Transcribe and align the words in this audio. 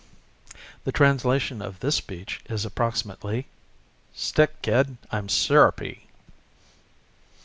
The 0.83 0.91
translation 0.91 1.61
of 1.61 1.79
this 1.79 1.93
speech 1.97 2.41
is 2.49 2.65
approximately, 2.65 3.45
"Stick, 4.15 4.59
kid, 4.63 4.97
I'm 5.11 5.29
syrupy." 5.29 6.07